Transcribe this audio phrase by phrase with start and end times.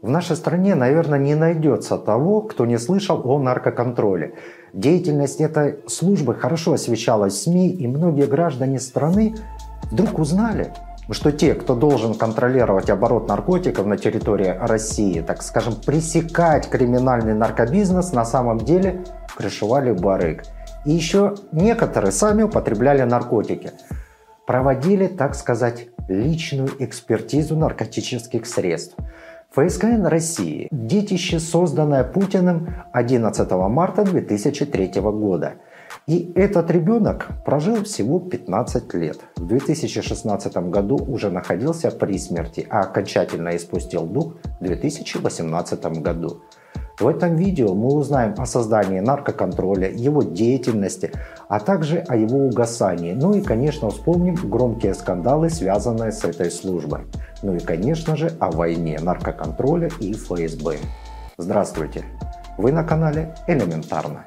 [0.00, 4.34] В нашей стране, наверное, не найдется того, кто не слышал о наркоконтроле.
[4.72, 9.34] Деятельность этой службы хорошо освещалась в СМИ, и многие граждане страны
[9.90, 10.72] вдруг узнали,
[11.10, 18.12] что те, кто должен контролировать оборот наркотиков на территории России, так скажем, пресекать криминальный наркобизнес,
[18.12, 19.02] на самом деле
[19.36, 20.44] крышевали барыг.
[20.84, 23.72] И еще некоторые сами употребляли наркотики.
[24.46, 28.94] Проводили, так сказать, личную экспертизу наркотических средств–
[29.54, 35.54] ФСКН России– детище, созданное Путиным 11 марта 2003 года.
[36.06, 39.20] И этот ребенок прожил всего 15 лет.
[39.36, 46.42] В 2016 году уже находился при смерти, а окончательно испустил дух в 2018 году.
[46.98, 51.12] В этом видео мы узнаем о создании наркоконтроля, его деятельности,
[51.48, 53.12] а также о его угасании.
[53.12, 57.02] Ну и, конечно, вспомним громкие скандалы, связанные с этой службой.
[57.42, 60.78] Ну и, конечно же, о войне наркоконтроля и ФСБ.
[61.36, 62.04] Здравствуйте!
[62.56, 64.24] Вы на канале Элементарно.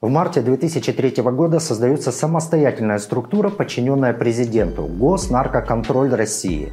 [0.00, 6.72] В марте 2003 года создается самостоятельная структура, подчиненная президенту– Госнаркоконтроль России.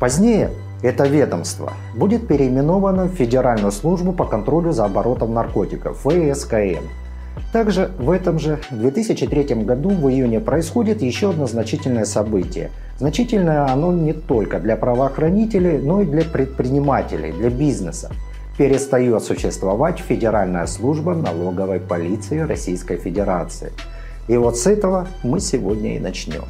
[0.00, 0.50] Позднее
[0.82, 6.84] это ведомство будет переименовано в Федеральную службу по контролю за оборотом наркотиков– ФСКН.
[7.52, 12.70] Также в этом же 2003 году в июне происходит еще одно значительное событие.
[12.98, 18.10] Значительное оно не только для правоохранителей, но и для предпринимателей, для бизнеса.
[18.58, 23.72] Перестает существовать Федеральная служба налоговой полиции Российской Федерации.
[24.28, 26.44] И вот с этого мы сегодня и начнем.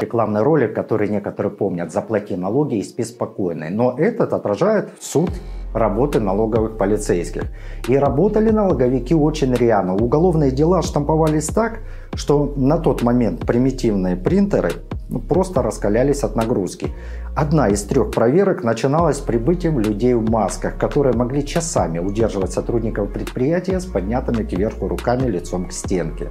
[0.00, 3.70] Рекламный ролик, который некоторые помнят, «Заплати налоги и спи спокойно».
[3.70, 5.30] Но этот отражает суд
[5.74, 7.44] работы налоговых полицейских.
[7.88, 9.94] И работали налоговики очень рьяно.
[9.94, 11.80] Уголовные дела штамповались так,
[12.14, 14.72] что на тот момент примитивные принтеры
[15.08, 16.88] ну, просто раскалялись от нагрузки.
[17.36, 23.12] Одна из трех проверок начиналась с прибытием людей в масках, которые могли часами удерживать сотрудников
[23.12, 26.30] предприятия с поднятыми кверху руками лицом к стенке.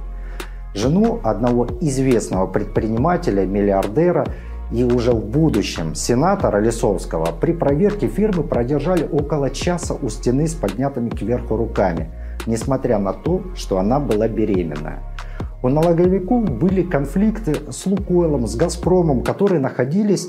[0.74, 4.26] Жену одного известного предпринимателя, миллиардера,
[4.72, 10.54] и уже в будущем сенатора Лисовского при проверке фирмы продержали около часа у стены с
[10.54, 12.10] поднятыми кверху руками,
[12.46, 15.02] несмотря на то, что она была беременная.
[15.62, 20.28] У налоговиков были конфликты с Лукойлом, с Газпромом, которые находились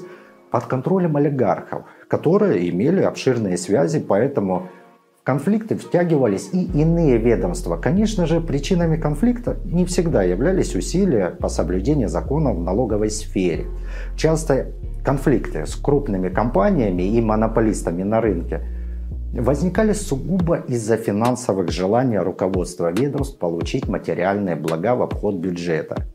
[0.49, 4.67] под контролем олигархов, которые имели обширные связи, поэтому
[5.21, 7.77] в конфликты втягивались и иные ведомства.
[7.77, 13.67] Конечно же, причинами конфликта не всегда являлись усилия по соблюдению законов в налоговой сфере.
[14.17, 14.71] Часто
[15.05, 18.61] конфликты с крупными компаниями и монополистами на рынке
[19.31, 26.10] возникали сугубо из-за финансовых желаний руководства ведомств получить материальные блага в обход бюджета.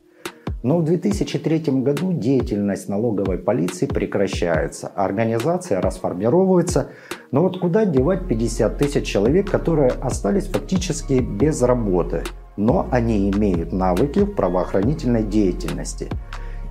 [0.67, 6.89] Но в 2003 году деятельность налоговой полиции прекращается, организация расформировывается.
[7.31, 12.23] Но вот куда девать 50 тысяч человек, которые остались фактически без работы,
[12.57, 16.09] но они имеют навыки в правоохранительной деятельности.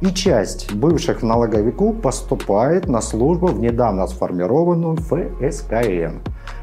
[0.03, 6.19] И часть бывших налоговиков поступает на службу в недавно сформированную ФСКН.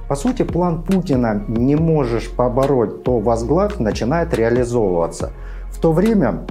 [0.08, 5.32] По сути, план Путина «не можешь побороть, то возглавь» начинает реализовываться.
[5.72, 6.46] В то время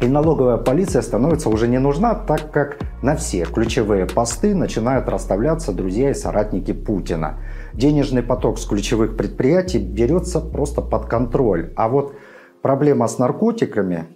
[0.00, 5.72] и налоговая полиция становится уже не нужна, так как на все ключевые посты начинают расставляться
[5.72, 7.38] друзья и соратники Путина.
[7.72, 11.72] Денежный поток с ключевых предприятий берется просто под контроль.
[11.76, 12.14] А вот
[12.62, 14.06] проблема с наркотиками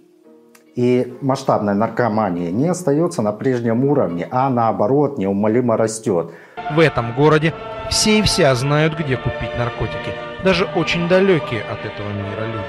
[0.75, 6.31] и масштабная наркомания не остается на прежнем уровне, а наоборот неумолимо растет.
[6.75, 7.53] В этом городе
[7.89, 10.11] все и вся знают, где купить наркотики.
[10.43, 12.65] Даже очень далекие от этого мира люди.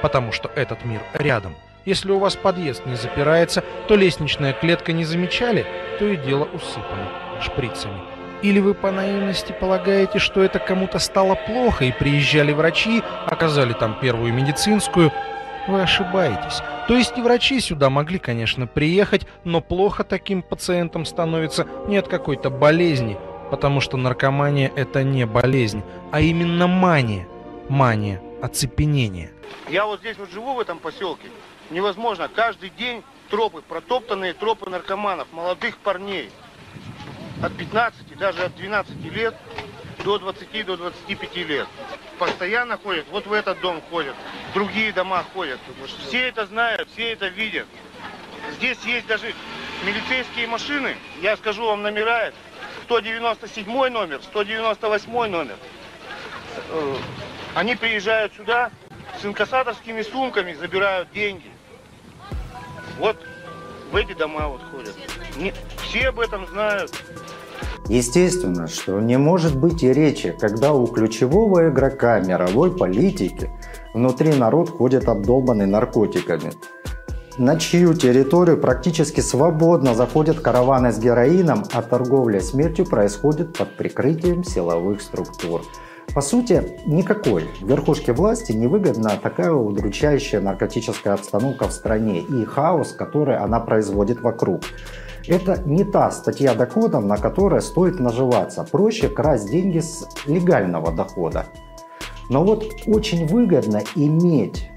[0.00, 1.52] Потому что этот мир рядом–
[1.86, 5.64] если у вас подъезд не запирается, то лестничная клетка не замечали,
[5.98, 7.08] то и дело усыпано
[7.40, 8.00] шприцами.
[8.42, 13.98] Или вы по наивности полагаете, что это кому-то стало плохо и приезжали врачи, оказали там
[14.00, 15.10] первую медицинскую?
[15.68, 16.60] Вы ошибаетесь.
[16.86, 22.08] То есть и врачи сюда могли, конечно, приехать, но плохо таким пациентам становится не от
[22.08, 23.16] какой-то болезни,
[23.50, 25.82] потому что наркомания это не болезнь,
[26.12, 27.26] а именно мания.
[27.68, 29.30] Мания, оцепенение.
[29.68, 31.28] Я вот здесь вот живу в этом поселке
[31.70, 32.28] невозможно.
[32.28, 36.30] Каждый день тропы, протоптанные тропы наркоманов, молодых парней.
[37.42, 39.34] От 15, даже от 12 лет
[40.04, 41.66] до 20, до 25 лет.
[42.18, 44.14] Постоянно ходят, вот в этот дом ходят,
[44.50, 45.60] в другие дома ходят.
[46.08, 47.66] Все это знают, все это видят.
[48.52, 49.34] Здесь есть даже
[49.84, 52.32] милицейские машины, я скажу вам номера,
[52.84, 55.56] 197 номер, 198 номер.
[56.70, 56.96] Э,
[57.54, 58.70] они приезжают сюда,
[59.20, 61.50] с инкассаторскими сумками забирают деньги.
[62.98, 63.16] Вот
[63.92, 64.94] в эти дома вот ходят.
[65.36, 65.52] Не,
[65.82, 66.92] все об этом знают.
[67.88, 73.50] Естественно, что не может быть и речи, когда у ключевого игрока мировой политики
[73.94, 76.52] внутри народ ходит обдолбанный наркотиками.
[77.38, 84.42] На чью территорию практически свободно заходят караваны с героином, а торговля смертью происходит под прикрытием
[84.42, 85.62] силовых структур.
[86.16, 93.36] По сути, никакой верхушке власти невыгодна такая удручающая наркотическая обстановка в стране и хаос, который
[93.36, 94.62] она производит вокруг.
[95.28, 98.64] Это не та статья доходов, на которой стоит наживаться.
[98.64, 101.44] Проще красть деньги с легального дохода.
[102.30, 104.70] Но вот очень выгодно иметь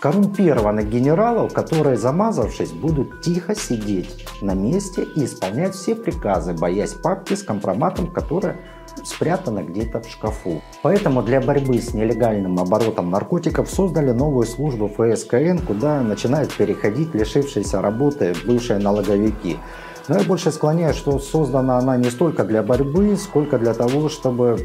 [0.00, 7.34] коррумпированных генералов, которые, замазавшись, будут тихо сидеть на месте и исполнять все приказы, боясь папки
[7.34, 8.58] с компроматом, которая
[9.04, 10.60] спрятана где-то в шкафу.
[10.82, 17.80] Поэтому для борьбы с нелегальным оборотом наркотиков создали новую службу ФСКН, куда начинают переходить лишившиеся
[17.80, 19.58] работы бывшие налоговики.
[20.08, 24.58] Но я больше склоняюсь, что создана она не столько для борьбы, сколько для того, чтобы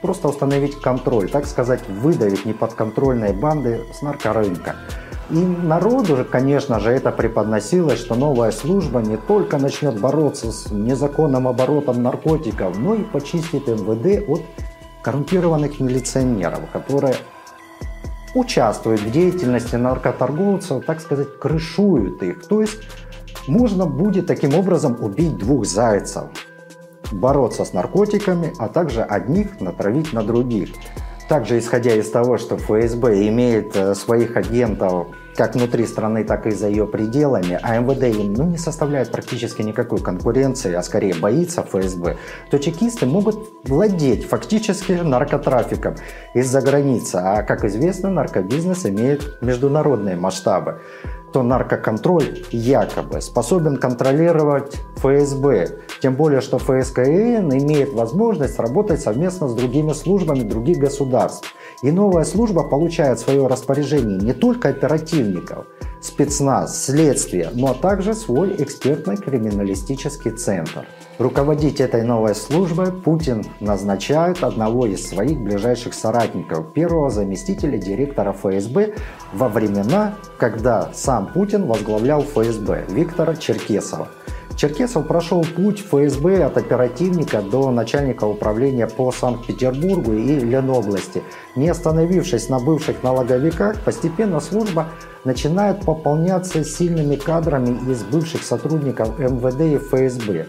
[0.00, 4.74] просто установить контроль, так сказать, выдавить неподконтрольные банды с наркорынка.
[5.32, 10.70] И народу же, конечно же, это преподносилось, что новая служба не только начнет бороться с
[10.70, 14.42] незаконным оборотом наркотиков, но и почистит МВД от
[15.02, 17.14] коррумпированных милиционеров, которые
[18.34, 22.46] участвуют в деятельности наркоторговцев, так сказать, крышуют их.
[22.46, 22.80] То есть
[23.48, 26.24] можно будет таким образом убить двух зайцев.
[27.10, 30.68] Бороться с наркотиками, а также одних натравить на других.
[31.28, 36.50] Также, исходя из того, что ФСБ имеет э, своих агентов как внутри страны, так и
[36.50, 41.62] за ее пределами, а МВД им ну, не составляет практически никакой конкуренции, а скорее боится
[41.62, 42.16] ФСБ,
[42.50, 45.94] то чекисты могут владеть фактически наркотрафиком
[46.34, 47.16] из-за границы.
[47.16, 50.80] А, как известно, наркобизнес имеет международные масштабы
[51.32, 55.78] то наркоконтроль якобы способен контролировать ФСБ.
[56.00, 61.54] Тем более, что ФСКН имеет возможность работать совместно с другими службами других государств.
[61.82, 65.66] И новая служба получает в свое распоряжение не только оперативников,
[66.02, 70.86] спецназ, следствие, но также свой экспертно-криминалистический центр.
[71.18, 78.94] Руководить этой новой службой Путин назначает одного из своих ближайших соратников, первого заместителя директора ФСБ
[79.32, 84.08] во времена, когда сам Путин возглавлял ФСБ, Виктора Черкесова.
[84.62, 91.24] Черкесов прошел путь ФСБ от оперативника до начальника управления по Санкт-Петербургу и Ленобласти.
[91.56, 94.86] Не остановившись на бывших налоговиках, постепенно служба
[95.24, 100.46] начинает пополняться сильными кадрами из бывших сотрудников МВД и ФСБ.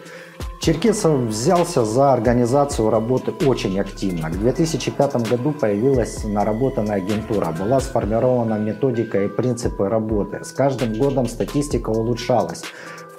[0.60, 4.30] Черкесов взялся за организацию работы очень активно.
[4.30, 10.46] К 2005 году появилась наработанная агентура, была сформирована методика и принципы работы.
[10.46, 12.64] С каждым годом статистика улучшалась.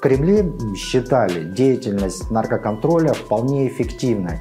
[0.05, 4.41] Кремле считали деятельность наркоконтроля вполне эффективной.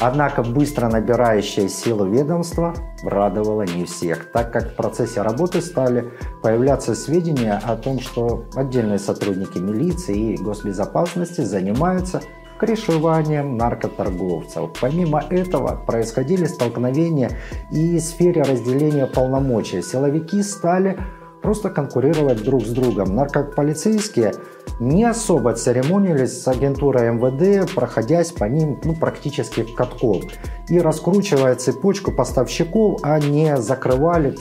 [0.00, 2.72] Однако быстро набирающая силу ведомства
[3.02, 6.10] радовало не всех, так как в процессе работы стали
[6.42, 12.22] появляться сведения о том, что отдельные сотрудники милиции и госбезопасности занимаются
[12.58, 14.70] крышеванием наркоторговцев.
[14.80, 17.30] Помимо этого происходили столкновения
[17.70, 19.82] и в сфере разделения полномочий.
[19.82, 20.96] Силовики стали
[21.44, 23.14] просто конкурировать друг с другом.
[23.14, 24.32] Наркополицейские
[24.80, 30.22] не особо церемонились с агентурой МВД, проходясь по ним ну, практически катком.
[30.70, 34.34] И раскручивая цепочку поставщиков, а не закрывали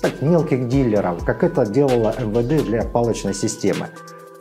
[0.00, 3.90] так, мелких дилеров, как это делала МВД для палочной системы.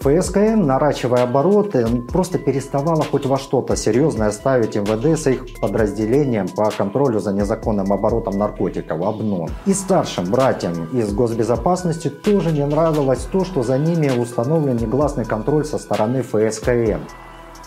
[0.01, 6.71] ФСКН, наращивая обороты, просто переставала хоть во что-то серьезное ставить МВД с их подразделением по
[6.71, 9.49] контролю за незаконным оборотом наркотиков, ОБНОН.
[9.67, 15.65] И старшим братьям из госбезопасности тоже не нравилось то, что за ними установлен негласный контроль
[15.65, 17.01] со стороны ФСКН.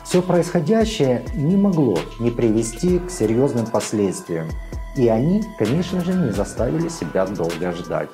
[0.04, 4.48] Все происходящее не могло не привести к серьезным последствиям.
[4.96, 8.10] И они, конечно же, не заставили себя долго ждать.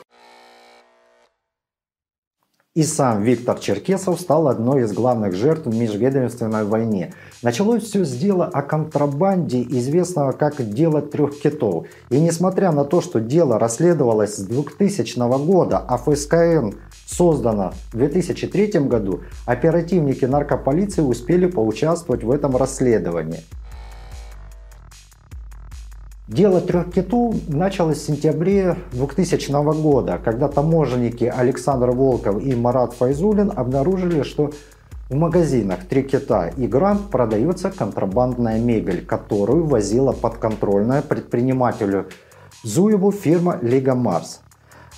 [2.76, 7.12] И сам Виктор Черкесов стал одной из главных жертв в межведомственной войне.
[7.42, 11.86] Началось все с дела о контрабанде, известного как «Дело трех китов».
[12.10, 18.68] И несмотря на то, что дело расследовалось с 2000 года, а ФСКН создана в 2003
[18.82, 23.40] году, оперативники наркополиции успели поучаствовать в этом расследовании.
[26.30, 29.50] Дело трех китов началось в сентябре 2000
[29.82, 34.52] года, когда таможенники Александр Волков и Марат Файзулин обнаружили, что
[35.08, 42.06] в магазинах «Три кита» и «Грант» продается контрабандная мебель, которую возила подконтрольная предпринимателю
[42.62, 44.40] Зуеву фирма «Лига Марс».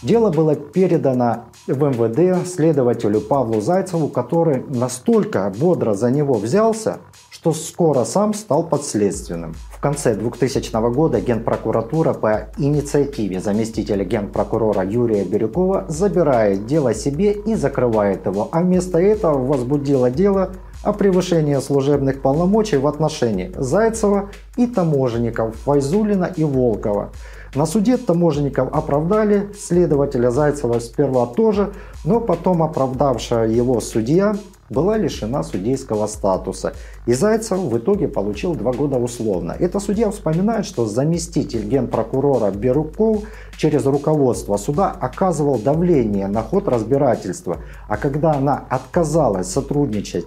[0.02, 6.98] Дело было передано в МВД следователю Павлу Зайцеву, который настолько бодро за него взялся,
[7.42, 9.56] что скоро сам стал подследственным.
[9.72, 17.56] В конце 2000 года Генпрокуратура по инициативе заместителя генпрокурора Юрия Бирюкова забирает дело себе и
[17.56, 20.52] закрывает его, а вместо этого возбудило дело
[20.84, 27.10] о превышении служебных полномочий в отношении Зайцева и таможенников Файзулина и Волкова.
[27.56, 31.72] На суде таможенников оправдали, следователя Зайцева сперва тоже,
[32.04, 34.36] но потом оправдавшая его судья
[34.72, 36.74] была лишена судейского статуса.
[37.06, 39.54] И Зайцев в итоге получил два года условно.
[39.58, 43.24] Это судья вспоминает, что заместитель генпрокурора Беруков
[43.56, 47.58] через руководство суда оказывал давление на ход разбирательства.
[47.88, 50.26] А когда она отказалась сотрудничать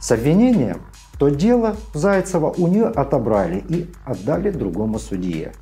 [0.00, 0.82] с обвинением,
[1.18, 5.52] то дело Зайцева у нее отобрали и отдали другому судье.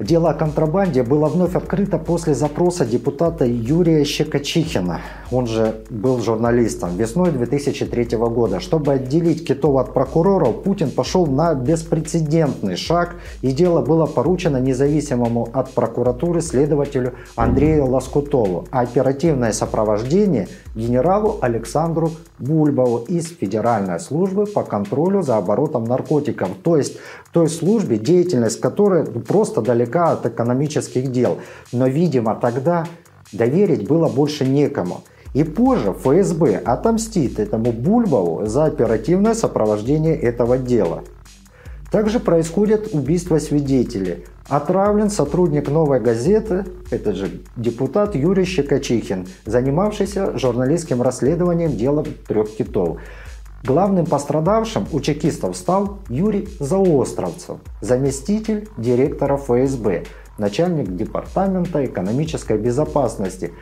[0.00, 5.00] Дело о контрабанде было вновь открыто после запроса депутата Юрия Щекочихина.
[5.30, 8.58] Он же был журналистом весной 2003 года.
[8.58, 15.48] Чтобы отделить китов от прокуроров, Путин пошел на беспрецедентный шаг, и дело было поручено независимому
[15.52, 22.10] от прокуратуры следователю Андрею Лоскутову, а оперативное сопровождение генералу Александру
[22.40, 26.48] Бульбову из Федеральной службы по контролю за оборотом наркотиков.
[26.64, 26.96] То есть
[27.34, 31.40] той службе, деятельность которой просто далека от экономических дел.
[31.72, 32.86] Но, видимо, тогда
[33.32, 35.02] доверить было больше некому.
[35.34, 41.02] И позже ФСБ отомстит этому Бульбову за оперативное сопровождение этого дела.
[41.90, 44.24] Также происходит убийство свидетелей.
[44.48, 52.98] Отравлен сотрудник «Новой газеты», этот же депутат Юрий Щекочихин, занимавшийся журналистским расследованием дела трех китов.
[53.64, 60.04] Главным пострадавшим у чекистов стал Юрий Заостровцев, заместитель директора ФСБ,
[60.36, 63.54] начальник Департамента экономической безопасности.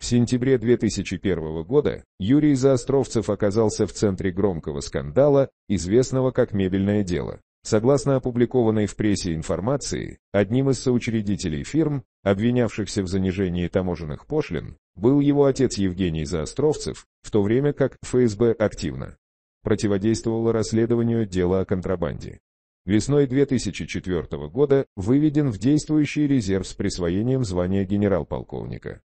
[0.00, 7.38] В сентябре 2001 года Юрий Заостровцев оказался в центре громкого скандала, известного как «Мебельное дело».
[7.62, 15.20] Согласно опубликованной в прессе информации, одним из соучредителей фирм, обвинявшихся в занижении таможенных пошлин, был
[15.20, 19.18] его отец Евгений Заостровцев, в то время как ФСБ активно
[19.64, 22.38] противодействовала расследованию дела о контрабанде.
[22.86, 29.00] Весной 2004 года выведен в действующий резерв с присвоением звания генерал-полковника.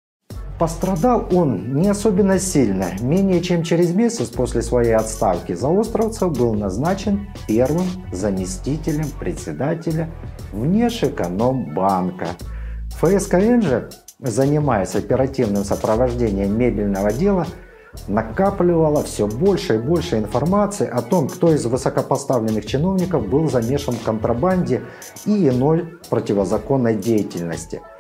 [0.58, 2.88] Пострадал он не особенно сильно.
[3.00, 10.10] Менее чем через месяц после своей отставки Заостровцев был назначен первым заместителем председателя
[10.52, 12.30] Внешэкономбанка.
[13.00, 17.46] ФСКН же, занимаясь оперативным сопровождением мебельного дела,
[18.06, 24.02] накапливала все больше и больше информации о том, кто из высокопоставленных чиновников был замешан в
[24.02, 24.82] контрабанде
[25.24, 27.80] и иной противозаконной деятельности–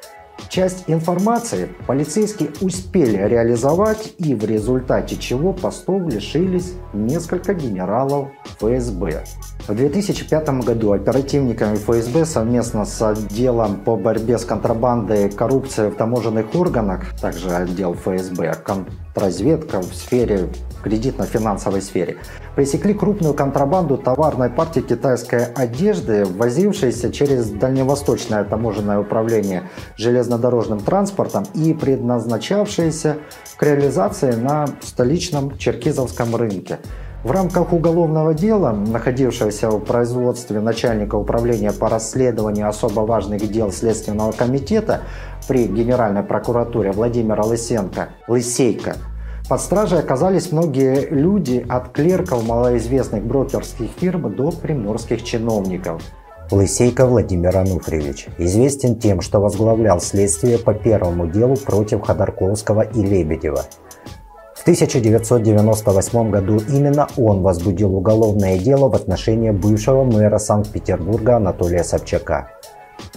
[0.48, 8.28] Часть информации полицейские успели реализовать и в результате чего постов лишились несколько генералов
[8.58, 9.24] ФСБ.
[9.66, 15.96] В 2005 году оперативниками ФСБ совместно с отделом по борьбе с контрабандой и коррупцией в
[15.96, 18.54] таможенных органах, также отдел ФСБ,
[19.14, 20.48] контрразведка в сфере
[20.82, 22.18] кредитно-финансовой сфере,
[22.54, 29.64] пресекли крупную контрабанду товарной партии китайской одежды, возившейся через Дальневосточное таможенное управление
[29.96, 33.18] железнодорожным транспортом и предназначавшейся
[33.56, 36.78] к реализации на столичном черкизовском рынке.
[37.24, 44.30] В рамках уголовного дела, находившегося в производстве начальника управления по расследованию особо важных дел Следственного
[44.30, 45.00] комитета
[45.48, 48.94] при Генеральной прокуратуре Владимира Лысенко, Лысейко,
[49.48, 56.02] под стражей оказались многие люди от клерков малоизвестных брокерских фирм до приморских чиновников.
[56.50, 63.64] Лысейко Владимир Ануфриевич известен тем, что возглавлял следствие по первому делу против Ходорковского и Лебедева.
[64.58, 72.50] В 1998 году именно он возбудил уголовное дело в отношении бывшего мэра Санкт-Петербурга Анатолия Собчака.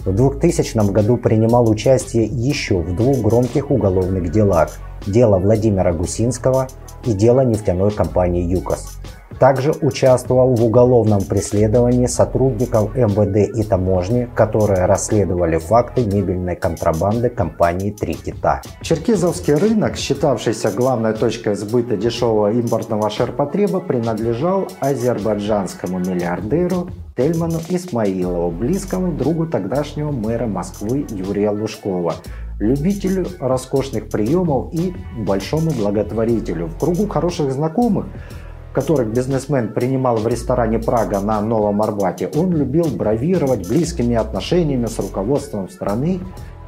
[0.04, 6.68] В 2000 году принимал участие еще в двух громких уголовных делах– дело Владимира Гусинского
[7.04, 9.01] и дело нефтяной компании «ЮКОС».
[9.38, 17.90] Также участвовал в уголовном преследовании сотрудников МВД и таможни, которые расследовали факты мебельной контрабанды компании
[17.90, 18.62] «Три кита».
[18.82, 29.12] Черкизовский рынок, считавшийся главной точкой сбыта дешевого импортного ширпотреба, принадлежал азербайджанскому миллиардеру Тельману Исмаилову, близкому
[29.12, 32.14] другу тогдашнего мэра Москвы Юрия Лужкова,
[32.58, 36.68] любителю роскошных приемов и большому благотворителю.
[36.68, 38.06] В кругу хороших знакомых
[38.72, 44.98] которых бизнесмен принимал в ресторане «Прага» на Новом Арбате, он любил бравировать близкими отношениями с
[44.98, 46.20] руководством страны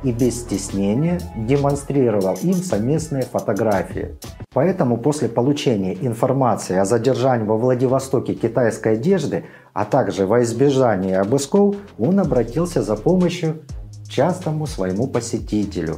[0.02, 4.18] и без стеснения демонстрировал им совместные фотографии.
[4.52, 11.76] Поэтому после получения информации о задержании во Владивостоке китайской одежды, а также во избежание обысков,
[11.98, 13.62] он обратился за помощью
[14.08, 15.96] частому своему посетителю,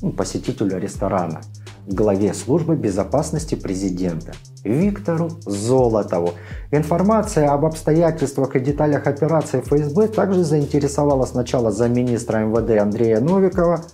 [0.00, 1.40] ну, посетителю ресторана–
[1.86, 4.32] главе службы безопасности президента
[4.64, 6.30] Виктору Золотову.
[6.70, 13.84] Информация об обстоятельствах и деталях операции ФСБ также заинтересовала сначала замминистра МВД Андрея Новикова,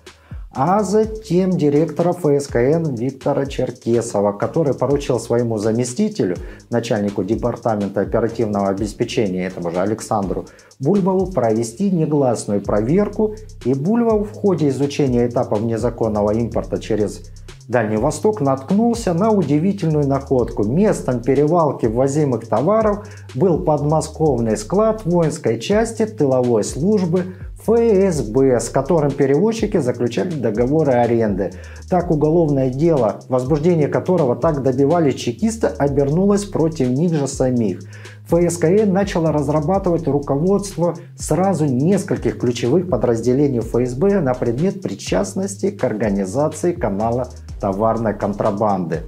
[0.50, 6.36] а затем директора ФСКН Виктора Черкесова, который поручил своему заместителю,
[6.70, 10.46] начальнику департамента оперативного обеспечения этому же Александру
[10.80, 17.30] Бульбову, провести негласную проверку, и Бульбов в ходе изучения этапов незаконного импорта через
[17.68, 20.64] Дальний Восток наткнулся на удивительную находку.
[20.64, 27.34] Местом перевалки ввозимых товаров был подмосковный склад воинской части тыловой службы
[27.66, 31.52] ФСБ, с которым перевозчики заключали договоры аренды.
[31.90, 37.80] Так уголовное дело, возбуждение которого так добивались чекисты, обернулось против них же самих.
[38.28, 47.28] ФСКН начала разрабатывать руководство сразу нескольких ключевых подразделений ФСБ на предмет причастности к организации канала
[47.60, 49.02] товарной контрабанды.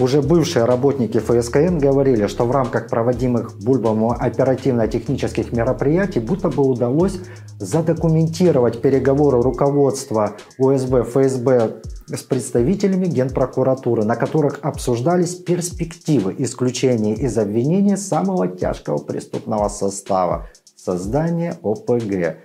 [0.00, 7.18] Уже бывшие работники ФСКН говорили, что в рамках проводимых Бульбом оперативно-технических мероприятий будто бы удалось
[7.58, 17.98] задокументировать переговоры руководства УСБ, ФСБ с представителями Генпрокуратуры, на которых обсуждались перспективы исключения из обвинения
[17.98, 22.38] самого тяжкого преступного состава– создания ОПГ.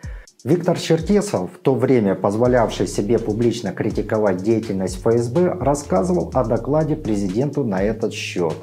[0.46, 7.64] Виктор Черкесов, в то время позволявший себе публично критиковать деятельность ФСБ, рассказывал о докладе президенту
[7.64, 8.54] на этот счет.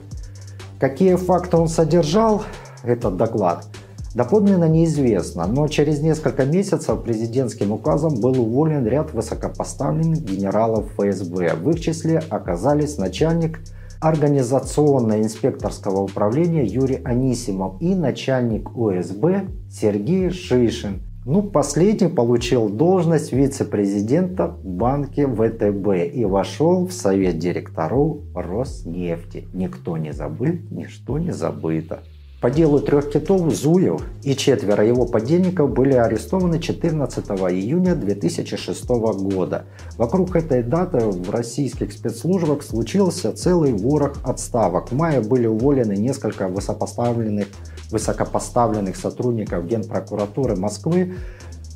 [0.79, 2.45] Какие факты он содержал,
[2.85, 3.67] этот доклад,
[4.15, 11.57] доподлинно неизвестно, но через несколько месяцев президентским указом был уволен ряд высокопоставленных генералов ФСБ.
[11.57, 13.59] В их числе оказались начальник
[14.01, 21.03] организационно-инспекторского управления Юрий Анисимов и начальник УСБ Сергей Шишин.
[21.25, 29.47] Ну, последний получил должность вице-президента в банке ВТБ и вошел в совет директоров Роснефти.
[29.53, 32.03] Никто не забыл, ничто не забыто.
[32.43, 39.67] По делу трех китов Зуев и четверо его подельников были арестованы 14 июня 2006 года.
[39.97, 44.91] Вокруг этой даты в российских спецслужбах случился целый ворох отставок.
[44.91, 47.47] В мае были уволены несколько высокопоставленных,
[47.93, 51.15] высокопоставленных сотрудников Генпрокуратуры Москвы,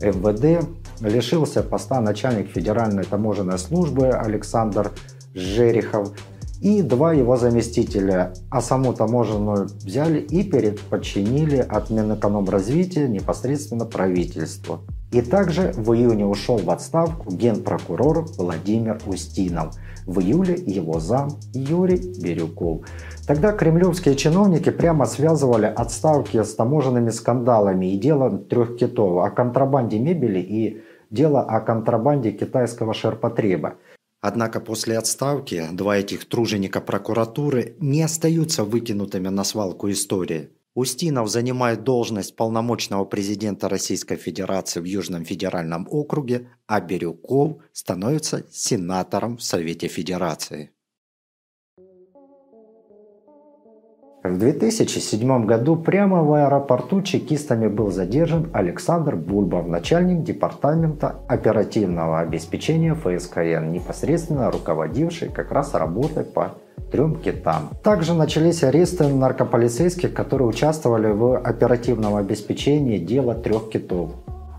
[0.00, 0.66] МВД.
[1.00, 4.90] Лишился поста начальник Федеральной таможенной службы Александр
[5.32, 6.10] Жерехов
[6.60, 14.80] и два его заместителя, а саму таможенную взяли и переподчинили от Минэкономразвития непосредственно правительству.
[15.12, 19.74] И также в июне ушел в отставку генпрокурор Владимир Устинов.
[20.04, 22.86] В июле его зам Юрий Бирюков.
[23.26, 29.98] Тогда кремлевские чиновники прямо связывали отставки с таможенными скандалами и дело трех китов о контрабанде
[29.98, 33.74] мебели и дело о контрабанде китайского шерпотреба.
[34.28, 40.50] Однако после отставки два этих труженика прокуратуры не остаются выкинутыми на свалку истории.
[40.74, 49.36] Устинов занимает должность полномочного президента Российской Федерации в Южном федеральном округе, а Бирюков становится сенатором
[49.36, 50.72] в Совете Федерации.
[54.28, 62.94] В 2007 году прямо в аэропорту чекистами был задержан Александр Бульбов, начальник департамента оперативного обеспечения
[62.94, 66.54] ФСКН, непосредственно руководивший как раз работой по
[66.90, 67.70] трем китам.
[67.84, 74.10] Также начались аресты наркополицейских, которые участвовали в оперативном обеспечении дела трех китов.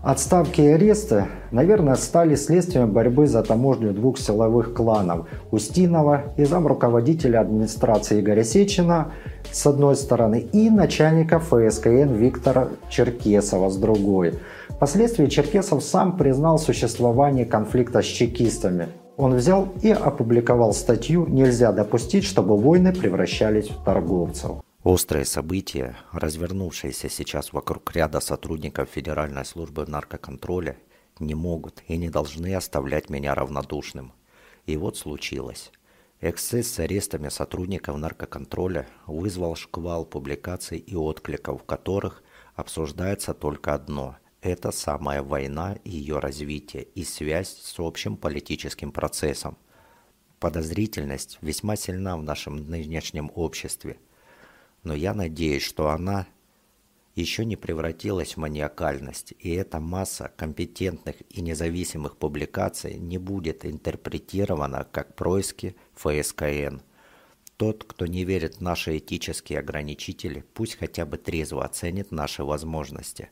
[0.02, 7.40] Отставки и аресты, наверное, стали следствием борьбы за таможню двух силовых кланов– Устинова и замруководителя
[7.40, 9.12] администрации Игоря Сечина
[9.50, 14.34] с одной стороны и начальника ФСКН Виктора Черкесова с другой.
[14.68, 18.86] Впоследствии Черкесов сам признал существование конфликта с чекистами.
[19.16, 24.52] Он взял и опубликовал статью «Нельзя допустить, чтобы войны превращались в торговцев».
[24.84, 30.78] Острые события, развернувшиеся сейчас вокруг ряда сотрудников Федеральной службы наркоконтроля,
[31.18, 34.12] не могут и не должны оставлять меня равнодушным.
[34.66, 35.72] И вот случилось.
[36.20, 42.22] Эксцесс с арестами сотрудников наркоконтроля вызвал шквал публикаций и откликов, в которых
[42.54, 49.58] обсуждается только одно– это самая война и ее развитие и связь с общим политическим процессом.
[50.38, 53.98] Подозрительность весьма сильна в нашем нынешнем обществе–
[54.82, 56.26] Но я надеюсь, что она
[57.14, 64.86] еще не превратилась в маниакальность, и эта масса компетентных и независимых публикаций не будет интерпретирована
[64.90, 66.80] как происки ФСКН.
[67.56, 73.30] Тот, кто не верит в наши этические ограничители, пусть хотя бы трезво оценит наши возможности.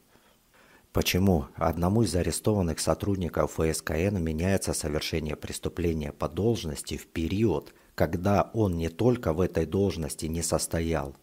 [0.93, 8.77] Почему одному из арестованных сотрудников ФСКН меняется совершение преступления по должности в период, когда он
[8.79, 11.15] не только в этой должности не состоял,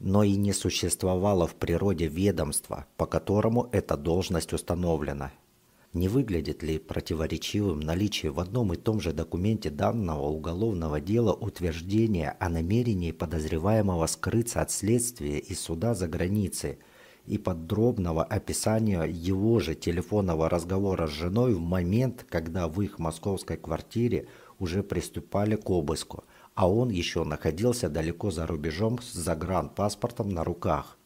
[0.00, 5.32] но и не существовало в природе ведомства, по которому эта должность установлена.
[5.92, 12.36] Не выглядит ли противоречивым наличие в одном и том же документе данного уголовного дела утверждения
[12.38, 16.78] о намерении подозреваемого скрыться от следствия и суда за границей
[17.24, 23.56] и подробного описания его же телефонного разговора с женой в момент, когда в их московской
[23.56, 24.28] квартире
[24.58, 26.24] уже приступали к обыску–
[26.56, 30.96] а он еще находился далеко за рубежом с загранпаспортом на руках.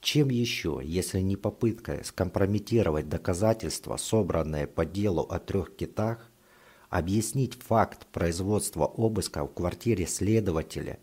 [0.00, 6.30] Чем еще, если не попытка скомпрометировать доказательства, собранные по делу о трех китах,
[6.90, 11.00] объяснить факт производства обыска в квартире следователя,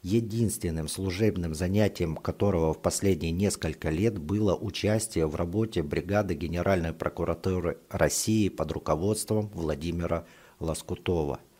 [0.00, 7.78] единственным служебным занятием которого в последние несколько лет было участие в работе бригады Генеральной прокуратуры
[7.90, 10.24] России под руководством Владимира
[10.58, 11.38] Лоскутова–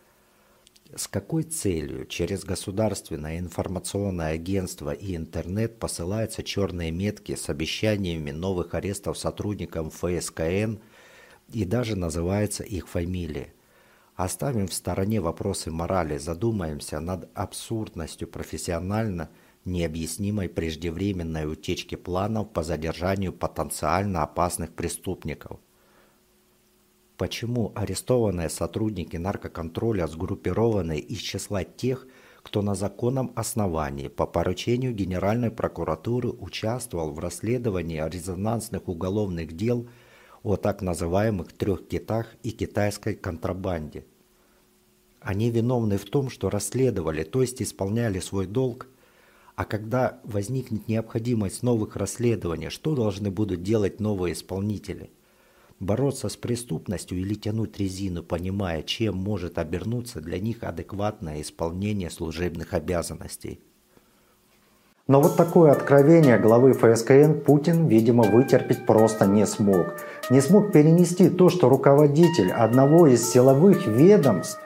[0.95, 8.75] с какой целью через государственное информационное агентство и интернет посылаются черные метки с обещаниями новых
[8.75, 10.79] арестов сотрудникам ФСКН
[11.51, 13.53] и даже называется их фамилии?
[14.17, 19.31] Оставим в стороне вопросы морали, задумаемся над абсурдностью профессионально
[19.65, 25.59] необъяснимой преждевременной утечки планов по задержанию потенциально опасных преступников–
[27.23, 32.09] почему арестованные сотрудники наркоконтроля сгруппированы из числа тех,
[32.43, 39.89] кто на законном основании по поручению Генеральной прокуратуры участвовал в расследовании резонансных уголовных дел
[40.43, 44.05] о так называемых трех китах и китайской контрабанде.
[45.21, 48.89] Они виновны в том, что расследовали, то есть исполняли свой долг,
[49.55, 55.13] а когда возникнет необходимость новых расследований, что должны будут делать новые исполнители–
[55.83, 62.73] бороться с преступностью или тянуть резину, понимая, чем может обернуться для них адекватное исполнение служебных
[62.73, 63.61] обязанностей.
[65.09, 69.97] Но вот такое откровение главы ФСКН Путин, видимо, вытерпеть просто не смог.
[70.31, 74.61] Не смог перенести то, что руководитель одного из силовых ведомств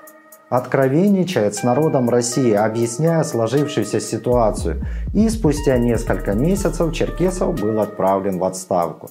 [0.51, 4.85] откровенничает с народом России, объясняя сложившуюся ситуацию.
[5.15, 9.11] И спустя несколько месяцев Черкесов был отправлен в отставку.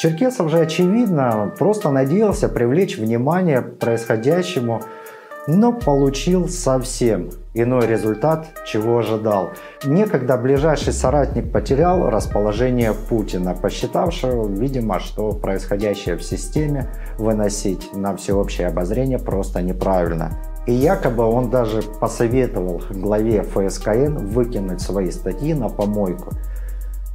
[0.00, 4.80] Черкесов же, очевидно, просто надеялся привлечь внимание к происходящему,
[5.46, 9.50] но получил совсем иной результат, чего ожидал.
[9.84, 18.68] Некогда ближайший соратник потерял расположение Путина, посчитавшего, видимо, что происходящее в системе выносить на всеобщее
[18.68, 20.30] обозрение просто неправильно.
[20.66, 26.30] И якобы он даже посоветовал главе ФСКН выкинуть свои статьи на помойку–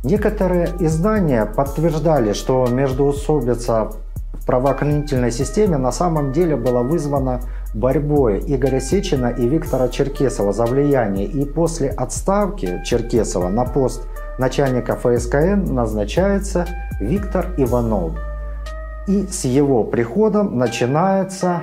[0.06, 3.90] Некоторые издания подтверждали, что междоусобица
[4.34, 7.42] в правоохранительной системе на самом деле была вызвана
[7.74, 11.26] борьбой Игоря Сечина и Виктора Черкесова за влияние.
[11.26, 16.68] И после отставки Черкесова на пост начальника ФСКН назначается
[17.00, 18.12] Виктор Иванов.
[19.08, 21.62] И с его приходом начинается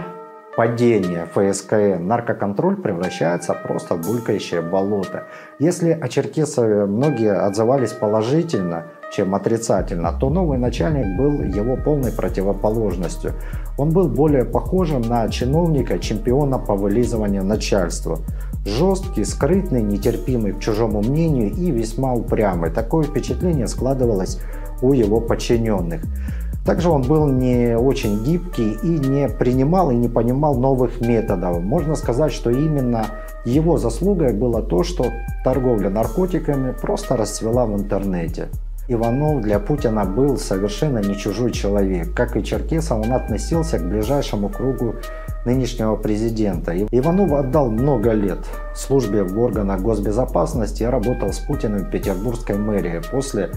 [0.56, 5.24] падение ФСКН, наркоконтроль превращается просто в булькающее болото.
[5.58, 13.32] Если о Черкесове многие отзывались положительно, чем отрицательно, то новый начальник был его полной противоположностью.
[13.78, 18.18] Он был более похожим на чиновника, чемпиона по вылизыванию начальства.
[18.64, 22.70] Жесткий, скрытный, нетерпимый к чужому мнению и весьма упрямый.
[22.70, 24.38] Такое впечатление складывалось
[24.82, 26.02] у его подчиненных.
[26.64, 31.61] Также он был не очень гибкий и не принимал и не понимал новых методов.
[31.61, 33.07] Можно сказать, что именно
[33.44, 35.07] его заслугой было то, что
[35.44, 38.48] торговля наркотиками просто расцвела в интернете.
[38.88, 42.14] Иванов для Путина был совершенно не чужой человек.
[42.14, 44.96] Как и Черкесов, он относился к ближайшему кругу
[45.44, 46.77] нынешнего президента.
[46.77, 48.38] Иванов отдал много лет
[48.75, 53.01] службе в органах госбезопасности и работал с Путиным в петербургской мэрии.
[53.11, 53.51] После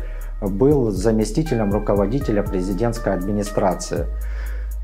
[0.48, 4.06] был заместителем руководителя президентской администрации.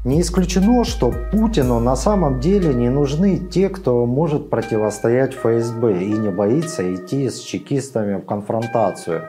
[0.03, 6.13] Не исключено, что Путину на самом деле не нужны те, кто может противостоять ФСБ и
[6.13, 9.21] не боится идти с чекистами в конфронтацию,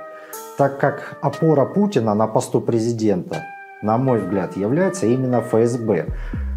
[0.56, 3.44] так как опора Путина на посту президента,
[3.82, 6.06] на мой взгляд, является именно ФСБ.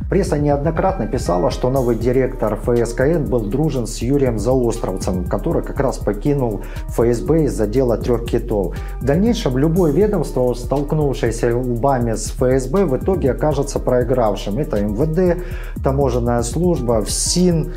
[0.09, 5.97] Пресса неоднократно писала, что новый директор ФСКН был дружен с Юрием Заостровцем, который как раз
[5.97, 8.75] покинул ФСБ из-за дела трех китов.
[9.01, 14.59] В дальнейшем любое ведомство, столкнувшееся лбами с ФСБ, в итоге окажется проигравшим.
[14.59, 15.43] Это МВД,
[15.83, 17.73] таможенная служба, ФСИН,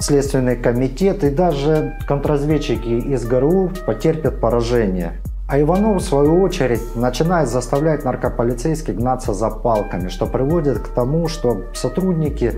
[0.00, 5.14] Следственный комитет и даже контрразведчики из ГРУ потерпят поражение.
[5.46, 11.28] А Иванов, в свою очередь, начинает заставлять наркополицейских гнаться за палками, что приводит к тому,
[11.28, 12.52] что сотрудники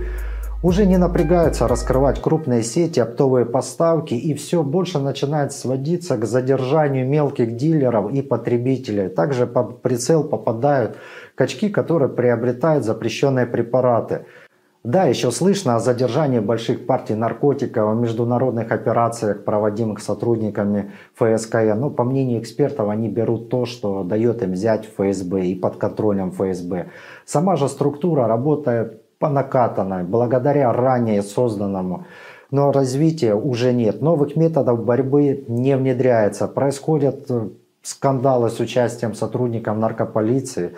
[0.63, 7.05] уже не напрягаются раскрывать крупные сети, оптовые поставки, и все больше начинает сводиться к задержанию
[7.05, 9.09] мелких дилеров и потребителей.
[9.09, 10.95] Также под прицел попадают
[11.35, 14.25] качки, которые приобретают запрещенные препараты–
[14.83, 21.55] да, еще слышно о задержании больших партий наркотиков, о международных операциях, проводимых сотрудниками ФСК.
[21.75, 26.31] Но по мнению экспертов, они берут то, что дает им взять ФСБ и под контролем
[26.31, 26.87] ФСБ.
[27.25, 32.05] Сама же структура работает по накатанной, благодаря ранее созданному
[32.51, 34.01] но развития уже нет.
[34.01, 36.47] Новых методов борьбы не внедряется.
[36.47, 37.49] Происходят э,
[37.81, 40.75] скандалы с участием сотрудников наркополиции.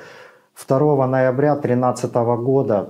[0.67, 2.89] 2 ноября 2013 года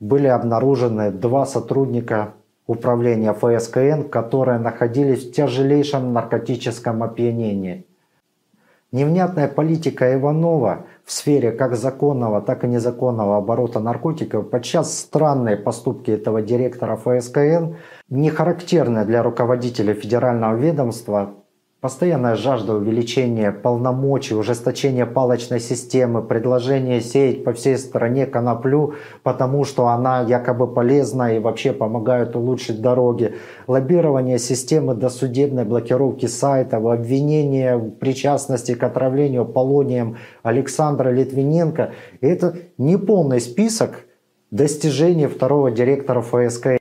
[0.00, 2.32] были обнаружены два сотрудника
[2.66, 7.86] управления ФСКН, которые находились в тяжелейшем наркотическом опьянении.
[8.92, 16.10] Невнятная политика Иванова в сфере как законного, так и незаконного оборота наркотиков, подчас странные поступки
[16.10, 17.76] этого директора ФСКН,
[18.08, 21.34] не характерны для руководителя федерального ведомства,
[21.80, 29.86] Постоянная жажда увеличения полномочий, ужесточения палочной системы, предложение сеять по всей стране коноплю, потому что
[29.88, 33.34] она якобы полезна и вообще помогает улучшить дороги,
[33.66, 41.94] лоббирование системы досудебной блокировки сайтов, обвинение в причастности к отравлению полонием Александра Литвиненко.
[42.20, 44.04] И это не полный список
[44.50, 46.80] достижений второго директора ФСК.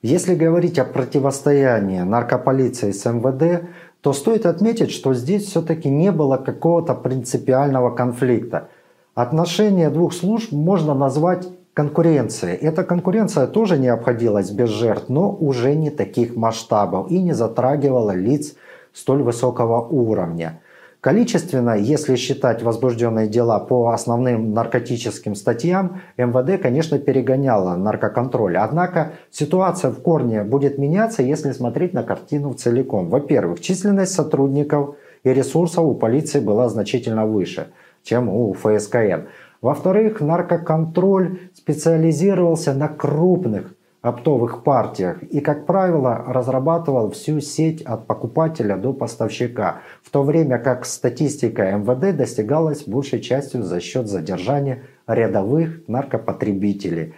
[0.00, 3.64] Если говорить о противостоянии наркополиции с МВД,
[4.00, 8.68] то стоит отметить, что здесь все-таки не было какого-то принципиального конфликта.
[9.14, 12.56] Отношения двух служб можно назвать конкуренцией.
[12.56, 18.12] Эта конкуренция тоже не обходилась без жертв, но уже не таких масштабов и не затрагивала
[18.12, 18.54] лиц
[18.92, 20.60] столь высокого уровня.
[21.00, 28.56] Количественно, если считать возбужденные дела по основным наркотическим статьям, МВД, конечно, перегоняло наркоконтроль.
[28.56, 33.10] Однако ситуация в корне будет меняться, если смотреть на картину целиком.
[33.10, 37.68] Во-первых, численность сотрудников и ресурсов у полиции была значительно выше,
[38.02, 39.28] чем у ФСКН.
[39.62, 48.76] Во-вторых, наркоконтроль специализировался на крупных оптовых партиях и, как правило, разрабатывал всю сеть от покупателя
[48.76, 55.88] до поставщика, в то время как статистика МВД достигалась большей частью за счет задержания рядовых
[55.88, 57.14] наркопотребителей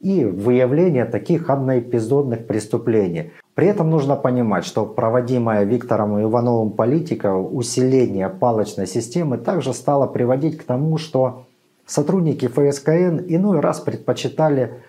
[0.00, 3.32] и выявления таких одноэпизодных преступлений.
[3.54, 10.56] При этом нужно понимать, что проводимая Виктором Ивановым политика усиления палочной системы также стала приводить
[10.56, 11.46] к тому, что
[11.84, 14.80] сотрудники ФСКН иной раз предпочитали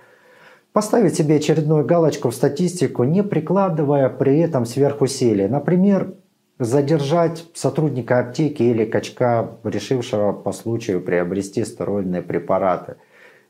[0.74, 5.50] Поставить себе очередную галочку в статистику, не прикладывая при этом сверхусилий.
[5.50, 6.14] Например,
[6.60, 12.96] задержать сотрудника аптеки или качка, решившего по случаю приобрести стероидные препараты.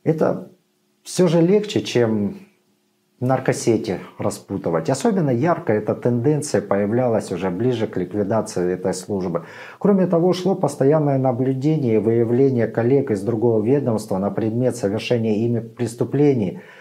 [0.03, 0.49] Это
[1.03, 2.37] все же легче, чем
[3.19, 4.89] наркосети распутывать.
[4.89, 9.45] Особенно ярко эта тенденция появлялась уже ближе к ликвидации этой службы.
[9.77, 15.59] Кроме того, шло постоянное наблюдение и выявление коллег из другого ведомства на предмет совершения ими
[15.59, 16.61] преступлений–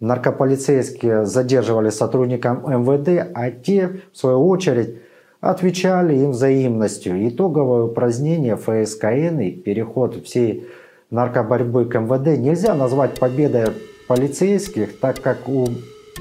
[0.00, 4.96] наркополицейские задерживали сотрудникам МВД, а те, в свою очередь,
[5.40, 7.28] отвечали им взаимностью.
[7.28, 10.66] Итоговое упразднение ФСКН и переход всей
[11.10, 13.68] наркоборьбы к МВД нельзя назвать победой
[14.08, 15.68] полицейских, так как у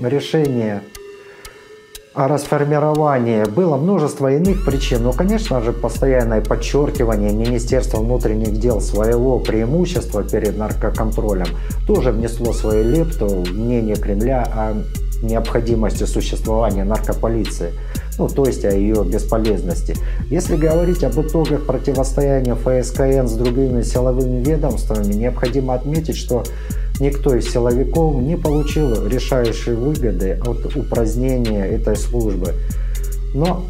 [0.01, 0.81] решения
[2.19, 9.39] о расформировании было множество иных причин, но, конечно же, постоянное подчеркивание Министерства внутренних дел своего
[9.39, 11.47] преимущества перед наркоконтролем
[11.87, 14.73] тоже внесло свою лепту в мнение Кремля о
[15.21, 17.71] необходимости существования наркополиции,
[18.19, 19.95] ну, то есть о ее бесполезности.
[20.29, 26.43] Если говорить об итогах противостояния ФСКН с другими силовыми ведомствами, необходимо отметить, что
[26.99, 32.55] Никто из силовиков не получил решающей выгоды от упразднения этой службы.
[33.33, 33.65] Но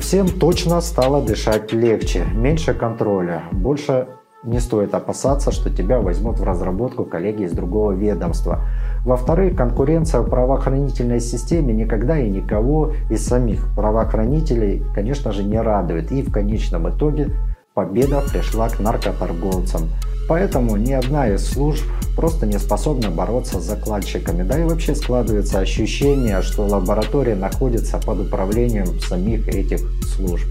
[0.00, 4.06] всем точно стало дышать легче, меньше контроля, больше
[4.46, 8.62] не стоит опасаться, что тебя возьмут в разработку коллеги из другого ведомства.
[9.04, 16.12] Во-вторых, конкуренция в правоохранительной системе никогда и никого из самих правоохранителей, конечно же, не радует.
[16.12, 17.30] И в конечном итоге
[17.74, 19.82] победа пришла к наркоторговцам.
[20.28, 21.84] Поэтому ни одна из служб
[22.16, 24.42] просто не способна бороться с закладчиками.
[24.42, 30.46] Да и вообще складывается ощущение, что лаборатория находится под управлением самих этих служб.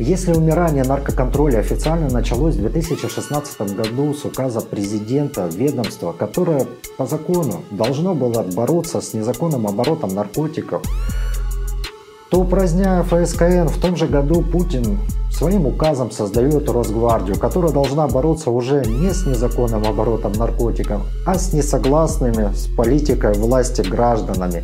[0.00, 7.62] Если умирание наркоконтроля официально началось в 2016 году с указа президента ведомства, которое по закону
[7.72, 10.82] должно было бороться с незаконным оборотом наркотиков,
[12.30, 15.00] то упраздняя ФСКН, в том же году Путин
[15.32, 21.52] своим указом создает Росгвардию, которая должна бороться уже не с незаконным оборотом наркотиков, а с
[21.52, 24.62] несогласными с политикой власти гражданами.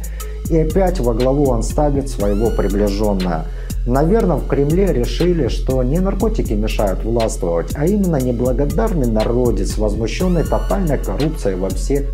[0.49, 3.47] И опять во главу он ставит своего приближенного–
[3.87, 10.97] Наверное, в Кремле решили, что не наркотики мешают властвовать, а именно неблагодарный народец, возмущенный тотальной
[10.97, 12.07] коррупцией во всех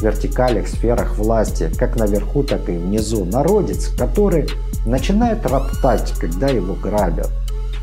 [0.00, 3.26] вертикалях, сферах власти, как наверху, так и внизу.
[3.26, 4.48] Народец, который
[4.86, 7.30] начинает роптать, когда его грабят.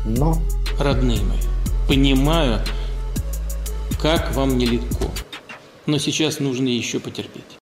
[0.04, 0.36] Но...
[0.78, 1.38] Родные мои,
[1.86, 2.58] понимаю,
[4.02, 5.06] как вам нелегко,
[5.86, 7.58] но сейчас нужно еще потерпеть.